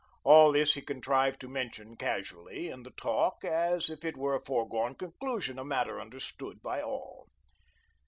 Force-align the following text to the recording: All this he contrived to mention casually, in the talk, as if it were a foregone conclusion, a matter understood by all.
All 0.23 0.51
this 0.51 0.73
he 0.73 0.81
contrived 0.81 1.39
to 1.41 1.47
mention 1.47 1.95
casually, 1.95 2.69
in 2.69 2.81
the 2.81 2.89
talk, 2.89 3.45
as 3.45 3.87
if 3.87 4.03
it 4.03 4.17
were 4.17 4.33
a 4.33 4.43
foregone 4.43 4.95
conclusion, 4.95 5.59
a 5.59 5.63
matter 5.63 6.01
understood 6.01 6.59
by 6.63 6.81
all. 6.81 7.27